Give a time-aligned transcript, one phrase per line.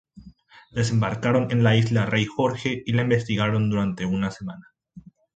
[0.71, 4.73] Desembarcaron en la isla Rey Jorge y la investigaron durante una semana.